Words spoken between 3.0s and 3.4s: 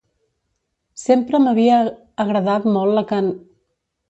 la can